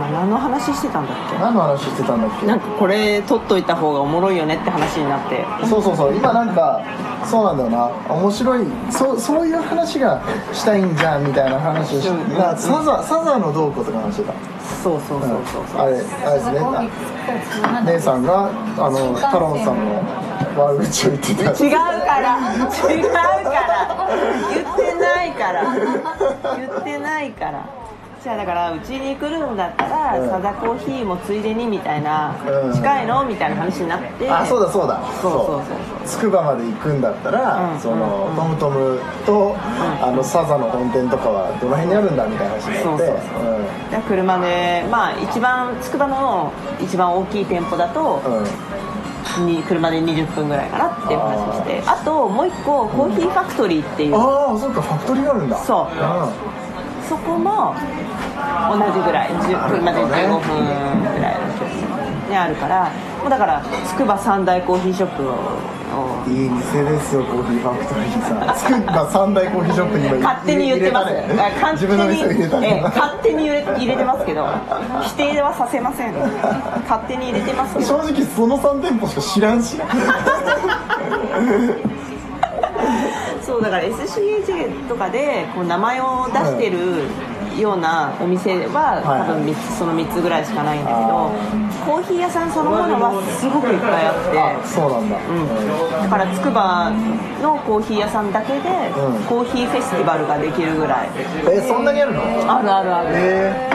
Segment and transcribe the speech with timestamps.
[0.00, 2.40] 今何の話してたんだっ何の話してたんだっけ？
[2.40, 5.44] けなんかこれ取っといた方がおもろいよねって話になって。
[5.68, 6.16] そうそうそう。
[6.16, 6.80] 今なんか
[7.26, 7.90] そうなんだよな。
[8.08, 8.66] 面白い。
[8.90, 10.22] そうそういう話が
[10.54, 12.12] したいんじゃんみたいな話をしてう
[12.56, 14.32] サザサザのどうこうとか話してた
[14.82, 15.82] そうそうそうそうそう。
[15.82, 16.60] あれあれですね。
[17.62, 18.48] あ姉さんが
[18.78, 20.02] あの太郎さんの
[20.56, 21.50] 悪口を言ってた。
[21.50, 22.38] 違うから。
[22.48, 24.08] 違うから。
[24.54, 25.62] 言ってないから。
[26.56, 27.79] 言ってないから
[28.22, 30.28] じゃあだからうちに来るんだったら、うん。
[30.28, 32.74] サザコーヒーもついでにみたいな、うん。
[32.74, 34.30] 近いのみたいな話になって。
[34.30, 35.00] あそうだそうだ。
[35.22, 35.64] そうそうそう
[36.04, 37.80] つくばまで行くんだったら、うん。
[37.80, 38.36] その、うん。
[38.36, 39.56] トムトムと、
[40.02, 42.84] あのサザの本店とかはどの辺にあるんだみたいな話になって。
[42.84, 48.46] そうそうそうで車でまあ一番つくばの一番大きい店舗だと、うん、うん
[49.46, 51.82] に車で20分ぐらいかなっていう話をして。
[51.86, 55.56] あともう一個コーヒーファクトリーっていう、ああそっかファクトリーがあるんだ。
[55.56, 56.50] そうん。
[57.10, 57.74] そこも
[58.70, 68.56] 同じぐらい10車で15分ぐらいの距離にあるからもうだからつくば三大コーヒーショップををいい店ですよコーヒーファクトリーさん。
[68.56, 74.46] つくば三大コーヒーショップに今勝手に言ってます、ねあ勝手自分の店を入れたに、ええね勝手に入れ入れてますけど
[75.02, 76.14] 否定はさせません。
[76.14, 79.76] 勝手に入れてますけ正ど直その3店舗しか知らんし。
[83.42, 87.08] そうだから SCAJ とかでこう名前を出してる
[87.58, 89.26] ようなお店ははい。
[89.26, 91.32] 多分3つその3つぐらいしかないんだけど
[91.86, 94.38] コーヒー屋さんそのものはすごくいっぱいあって。
[94.38, 96.90] あそうなんだ、うん、だからつくば
[97.42, 99.24] のコーヒー屋さんだけでうん。
[99.24, 101.08] コーヒーフェスティバルができるぐらい。
[101.50, 102.22] えそんなにあるの？
[102.22, 103.70] あるあるある、え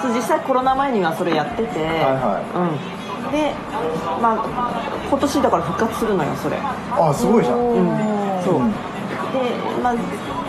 [0.00, 3.52] そう実際コロナ前にはそれやってて、はうん、で、
[4.22, 4.44] まあ、
[5.08, 8.56] 今年だから復活するのよそれ、ー、あすごいじゃん、うん、そう。
[8.56, 8.70] うん。
[8.70, 8.76] で、
[9.82, 9.94] まあ、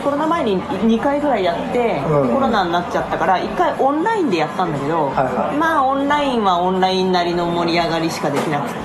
[0.03, 2.33] コロナ前に2回ぐらいやって、うん。
[2.33, 5.57] コロナになっちゃったから1回オンラインでやったんだけど、はいはい。
[5.57, 8.75] まあオンラインはオンラインなりの盛り上がりしかできなくて。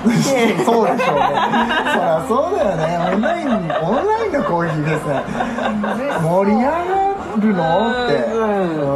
[0.64, 1.26] そうでしょうね。
[1.84, 2.98] そりゃそうだよね。
[3.14, 5.22] オンラインオンラインのコーヒーですね。
[6.22, 6.74] 盛り上が
[7.38, 8.14] るのって。
[8.32, 8.86] うんうん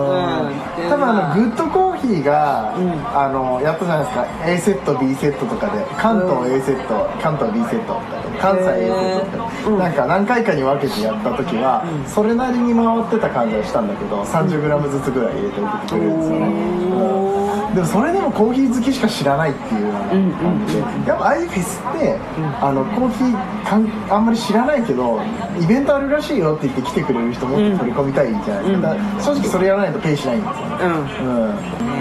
[0.46, 0.90] うん。
[0.90, 2.90] 多分あのグッドコーヒーが、うん。
[3.16, 4.26] あのやったじゃないですか。
[4.46, 5.84] A セット B セットとかで。
[5.96, 8.00] 関東 A セット、関東 B セット
[8.40, 9.78] 関西 A セットとか、うん。
[9.78, 17.30] なんか何回かに分けてやった時は、それなりに回ってた感じがしたんだけど 30g ずつぐらい入れて送ってくれるんですよね、うん
[17.74, 22.18] でもそれでもコーヒー好きしか知らないっていうような感じで、やっぱああいうフェスって、
[22.60, 25.20] あのコーヒーかんあんまり知らないけど
[25.60, 30.76] イベントあるらしいよって言って来てくれる人もっと取り込みたいじゃないですか,、正直それやらないとペイしないんですよね。
[30.80, 30.90] うん。
[30.90, 31.56] うん。
[31.56, 31.99] で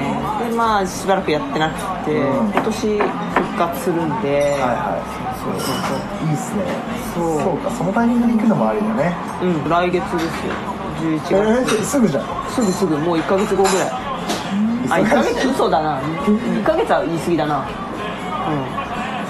[0.60, 2.52] まあしばらくやってなくて、うん。
[2.52, 5.08] 今年復活するんで、はいはい。
[5.40, 6.28] そうそうそう。
[6.28, 6.68] いいっすね
[7.16, 7.40] そう。
[7.40, 9.16] そうかそのタイミングで行くのもありだね。
[9.40, 10.52] うん来月ですよ。
[11.00, 12.52] 11え月、ー、すぐじゃん。
[12.52, 13.90] すぐすぐもう1ヶ月後ぐらい。
[14.92, 15.48] あ1ヶ月？
[15.48, 16.02] 嘘だな。
[16.28, 17.60] 1ヶ月は言い過ぎだな。
[17.60, 17.64] うん。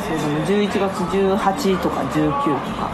[0.02, 0.66] そうだね。
[0.66, 2.90] 11月18とか19とか。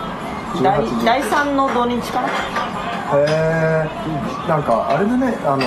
[0.61, 2.27] 第18第3の土日かな。
[2.27, 3.87] へえ
[4.49, 5.37] なんかあれだね。
[5.45, 5.63] あの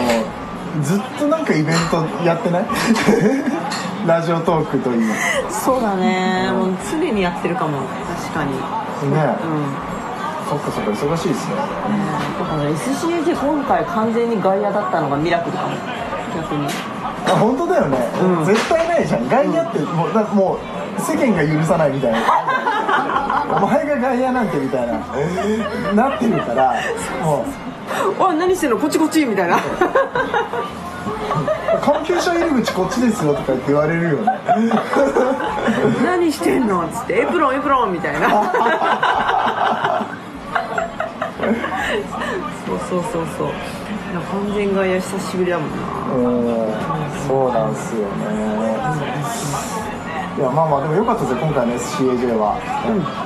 [0.83, 2.65] ずっとなんかイベントやってない？
[4.07, 5.15] ラジオトークといいね
[5.51, 6.51] そうだね。
[6.53, 7.79] もう常にやってるかも。
[8.23, 8.53] 確かに。
[8.53, 8.59] うん。
[10.49, 11.55] そっかそっか忙しいですね。
[11.57, 15.71] だから SCAJ 今回完全に外野だったのがミラクルかも。
[16.37, 16.67] 逆に。
[17.27, 18.45] あ本当だよね、うん。
[18.47, 19.29] 絶対ないじゃん。
[19.29, 20.57] 外野ってもうだも
[20.97, 22.19] う世間が許さないみたいな。
[23.61, 24.95] お前が外野なんてみたいな。
[26.09, 26.75] なってるから
[27.23, 27.45] もう
[28.19, 29.59] おい何してんのこっちこっちみたいな。
[31.83, 34.33] 関係者入り口こっちですよとか言われるよね。
[36.05, 38.29] 何してんのっつってエプロンエプロンみたいな。
[42.67, 43.49] そうそうそうそう。
[44.31, 45.77] 完全外野久しぶりだもんな。
[46.15, 46.19] う
[46.67, 46.75] ん。
[47.27, 49.88] そうなんすよね
[50.39, 52.55] いやまあまあでもよかったですよ今回の SCAJ は、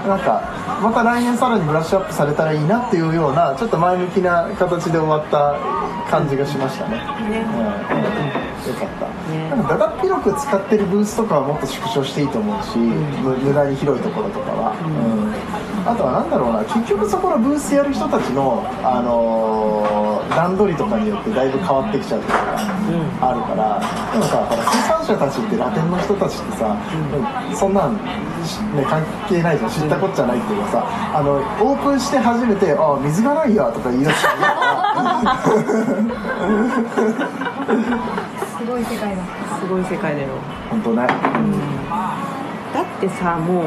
[0.08, 0.40] なんか
[0.80, 5.60] また来年さらにブラッシュアップされたらいいなっていうようなちょっと前向きな形で終わった
[6.08, 6.96] 感じがしましたね、
[7.28, 7.44] ね。
[7.44, 8.72] うん。
[8.72, 9.50] よかった、ね。
[9.50, 15.51] なんかだだっ広く使ってるブースとかはもっと縮小していいと思うし、む無駄に広いところとかは、うん
[15.84, 22.56] あとはなんだろうな結局そこのブースやる人たちの、あのー段取りとかによってだいぶ変わってきちゃうところが
[23.20, 23.78] あるから、
[24.12, 26.76] でもさほら生産者たちってラテンの人たちってさ、
[27.54, 27.98] そんなん、
[28.46, 30.86] しね、関係ないじゃん知ったこっちゃないっていうかさ
[31.18, 34.28] あのオープンして初めて「あ水がないや」とか言い出して
[38.58, 39.22] すごい世界だ。
[39.60, 40.28] すごい世界だよ。
[40.70, 41.06] 本当ね、
[42.74, 43.64] だってさもう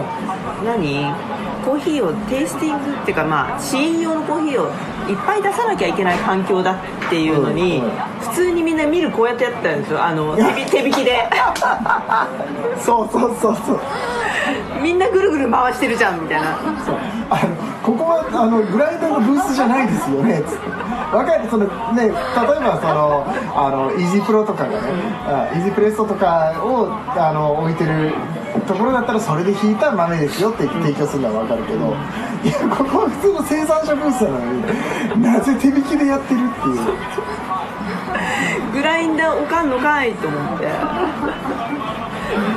[0.65, 1.13] 何？
[1.65, 4.65] コーヒーをテイスティングっていうかまあ試飲用のコーヒーを
[5.09, 6.73] いっぱい出さなきゃいけない環境だ
[7.07, 7.85] っていうのに、うん。
[7.85, 7.91] うん
[8.35, 10.03] 普通にみんな見るこうやってやってたんですよ。
[10.03, 10.41] あの手
[10.85, 11.29] 引 きで。
[12.83, 13.79] そうそうそうそう。
[14.81, 16.47] みんなぐるぐる回してるじゃんみたいな。
[16.85, 16.95] そう。
[17.29, 20.43] あのここはあのグライドのブースじゃないですよね。
[20.45, 21.49] つってわかる？
[21.49, 23.25] そのね例えばその
[23.55, 24.77] あのイージープロとかがね
[25.27, 28.13] あイージープレストとかをあの置いてる
[28.61, 31.95] ところだったらそれで引いた豆ですよって提供するのはわかるけど
[32.43, 34.53] いやここは普通の生産者ブースなの
[35.15, 36.75] になぜ手引きでやってるっていう。
[38.73, 40.67] グラインダーおかんのかいと思って。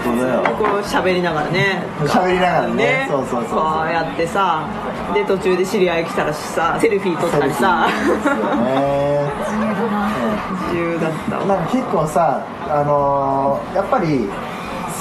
[0.05, 0.43] 本当だよ。
[0.57, 1.85] こう喋りながらね。
[2.01, 3.07] 喋りながらね。
[3.09, 3.61] そうそうそうそう。
[3.61, 4.67] こうやってさ
[5.15, 7.87] で途中で知り合い来たらさセルフィー撮ったりさ。
[7.87, 9.31] ね。
[10.69, 11.47] 自由だったわ。
[11.47, 14.29] なんか結構さ、あのーやっぱり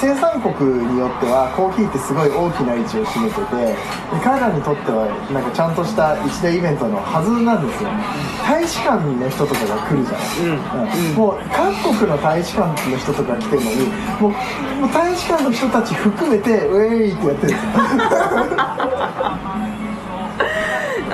[0.00, 3.74] 生産国によってはコーヒーってすごい大きな位置を占めててで
[4.22, 7.90] 彼らにとってはなんかちゃんとした一大イベントのはずなんですよ
[8.46, 10.62] 大使館の人とかが来るじゃない、うん。
[11.10, 11.18] うん。
[11.18, 13.88] もう各国の大使館の人とか来てるのに
[14.22, 14.30] もう
[14.78, 17.48] もう大使館の人たち含めてウェイってやってる。
[17.48, 17.66] んですよ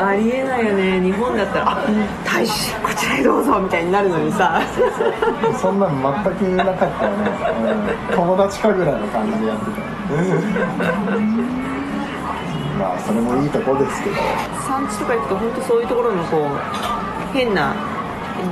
[0.07, 1.01] ありえないよね。
[1.01, 1.79] 日本だったら「あ
[2.25, 4.61] 大使こちらへどうぞ」みたいになるのにさ。
[5.61, 7.31] そんなの全くなかったよね、
[8.11, 8.17] うん。
[8.17, 9.71] 友達かぐらいの感じでやってた。
[12.79, 14.17] まあそれもいいとこですけど。
[14.67, 17.75] 産地とか行くと本当そういうところのこう変な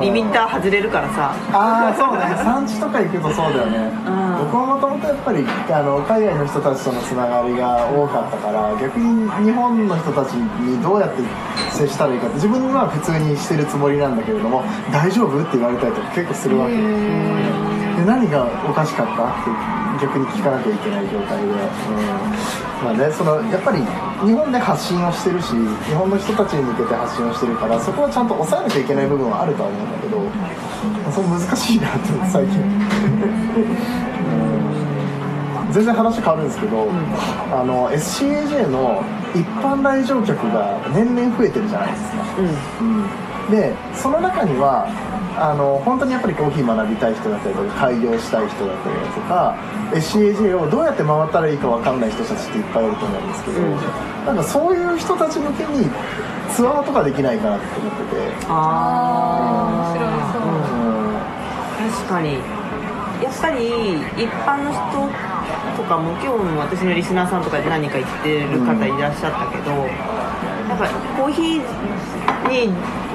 [0.01, 1.35] リミッター外れるからさ。
[1.53, 2.35] ああそうね。
[2.43, 4.39] 産地とか行くとそうだよね、うん。
[4.47, 11.23] 僕はもともとやっぱりあの海外の人たちとのつながりが多かったから逆に日本の人たちにどうやって
[11.71, 14.63] 接したらいいかって自分は普通にしてるつもりなんだけれども
[14.93, 16.77] 大丈夫って言われたりとか結構するわけ。
[16.77, 16.81] で
[18.07, 19.13] 何がおかしかった？
[19.13, 21.57] って逆に聞かなきゃいけない状態で、うん。
[22.83, 23.79] まあね、そのやっぱり
[24.27, 25.51] 日本で発信をしてるし
[25.87, 32.59] 日本の人たちに向けて発信をしてるからそこはちゃんと抑えなきゃいけない部分はあるとは思うんだけど、まあそれ難しいなって最近。
[35.73, 36.87] 全然話変わるんですけど、
[37.51, 39.03] あの SCAJ の
[39.33, 42.19] 一般来場客が年々増えてるじゃないですか、
[43.51, 44.87] でその中には
[45.35, 49.57] あの本当にやっぱりコーヒー学びたい人だったりとか開業したい人だったりとか
[49.93, 53.61] SCAJ をどうやって回ったらいいか分かんない人たちっていっぱいいると思うんですけど、
[54.27, 55.91] なんかそういう人たち向けに
[56.55, 60.49] ツアーとかできないかなって思ってて、あ面白そう。
[60.53, 61.97] うん。
[61.97, 62.39] 確かに。
[63.23, 63.69] やっぱり
[64.19, 64.83] 一般の人
[65.77, 69.89] とかも今日も私のリスナーさんとかで何か言ってる方いらっしゃったけど、
[70.73, 70.89] やっぱ
[71.21, 72.73] コーヒーに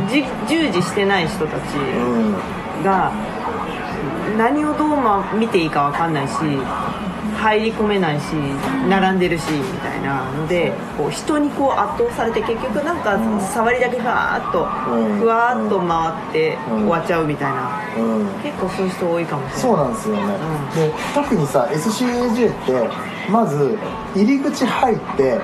[0.09, 3.11] じ従事してない人たちうんが
[4.37, 6.33] 何をどうま見ていいか分かんないし
[7.37, 8.33] 入り込めないし
[8.89, 13.17] 並んでるしみたいなのでこう人にこう圧倒されて結局なんか
[13.53, 15.19] 触りだけふわーっとうん。
[15.19, 16.87] ふわーっと回ってうん。
[16.87, 17.81] 終わっちゃうみたいな。
[17.97, 18.27] うん。
[18.41, 19.49] 結構そういう人多いかも。
[19.49, 20.21] しれないそうなんですよね、
[20.75, 22.89] で特にさ SCAJ って
[23.31, 23.77] まず
[24.15, 25.39] 入り口入って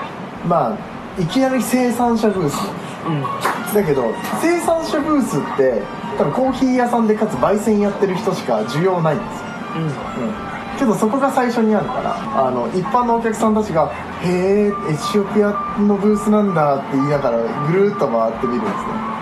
[0.48, 0.78] まあ
[1.20, 2.58] いきなり生産者ブース
[3.06, 3.22] うん。
[3.74, 5.82] だけど生産者ブースって
[6.18, 9.46] 多分コーヒー屋さんでかつ焙煎やってる人しか需要ないんですよ、
[9.78, 10.80] うん。
[10.80, 13.92] けどそこが最初にあるからあの一般のお客さんたちが
[14.24, 14.72] 「へえエ
[15.12, 19.14] チオピアのブースなんだ」って言いながらぐるーっと回ってみるんですね。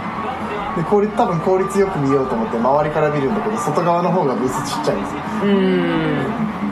[0.77, 5.19] で効率多分効率よく見ようと思って周りから見るんだけど外側の方がブースちっちゃいんですよ。
[5.43, 6.70] うん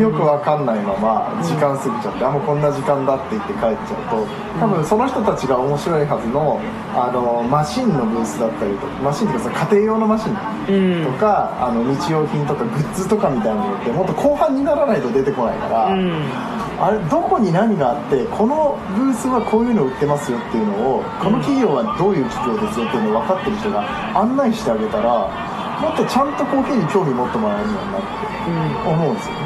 [0.00, 4.26] よくわかんないまま時間過ぎちゃって、あもうこんな時間だって言って帰っちゃうと
[4.60, 6.60] 多分その人たちが面白いはずの
[6.94, 11.04] あのマシンのブースだったりとかマシンっていうかさ家庭用のマシンうん。
[11.04, 16.54] とか、あの日用品とかグッズとかみたいなのってもっと後半にならないと出てこないから、うん。
[16.80, 25.53] あれどこに何があってこのブースはこういうの売ってますよっていうのをこの企業はどういう企業ですよっていうのを分かってる人が案内してあげたら
[25.84, 28.08] もっとちゃんとコーヒーに興味持ってもらえるようになって
[28.88, 29.40] 思うんですよね、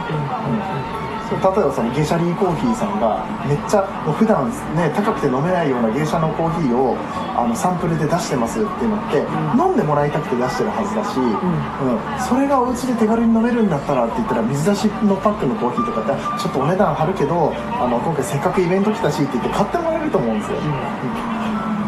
[1.35, 1.43] うん。
[1.43, 3.83] 例えばそのゲシャリーコーヒーさんがめっちゃ
[4.15, 6.97] 普段ね高くて飲めないような芸者のコーヒーを
[7.35, 9.19] あのサンプルで出してますっていうのって、
[9.59, 12.19] 飲んでもらいたくて出してるはずだし、うん。
[12.19, 21.38] それがお家で手軽に飲めるんだったらって言ったら水出しのパックのコーヒーとかってちょっとお値段張るけどあの今回せっかくイベント来たしって言って買ってもらえると思うんですよ、うん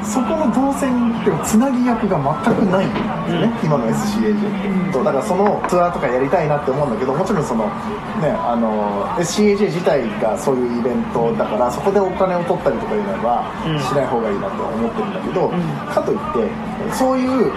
[0.04, 7.66] そこの動線っていうかつなぎ役が全くないんですよね、今の SCAJ って、そうだからそのツアーとかやりたいなって思うんだけどもちろんその
[8.20, 13.44] ねあの SCAJ 自体がそういうイベントだからそこでお金を取ったりとかいうのは
[13.78, 15.48] しない方がいいなとは思ってるんだけど、
[15.92, 17.52] かといってそういう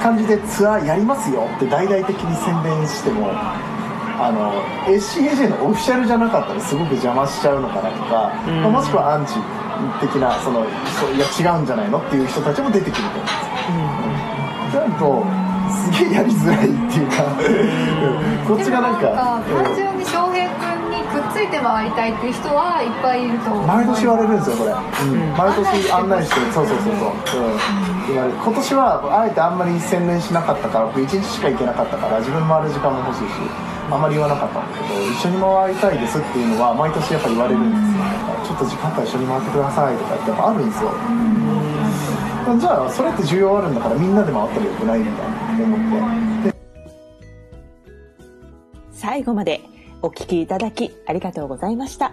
[0.00, 3.30] 感じでツアーやりますよって大々的に宣伝しても
[4.20, 4.52] あの
[4.86, 8.62] SCAJ のオフィシャルじゃなかったらすごく邪魔しちゃうのかなとか、うん。
[8.62, 9.34] まあもしくはアンチ
[10.00, 10.64] 的なその
[10.98, 13.30] そういや違うんじゃないのっていう人たちも出てくると思うんで
[14.70, 14.80] すよ。
[14.80, 15.26] なると
[15.68, 17.22] すげえやりづらいっていうか。
[18.46, 23.66] こっちがなんか単純に翔平君にくっついて回りたいっていう人はいっぱいいると思う。
[23.66, 25.36] 毎年言われるんですよこれ、うん。
[25.36, 27.60] 毎年案内してるそうそうそうそう、うん。
[28.08, 28.36] 言われる。
[28.40, 33.36] 今年はあえてあんまり宣伝しなかったから僕1日しか行けなかったから自分回る時間も欲しいし
[33.92, 38.04] あんまり言わなかったんだけど一緒に回りたいですっていうのは毎年やっぱ言われるんですよ。
[38.08, 38.27] ちょっ
[38.58, 40.90] と時間帯一緒に回ってくださいとかってあるんですよ。
[42.58, 45.76] じゃあそれって需要あるんだからみんなで回ったらよくないみたいな思
[46.40, 46.50] って。
[46.50, 46.56] で
[48.92, 49.60] 最後まで
[50.02, 52.12] お聞きいただきありがとうございました。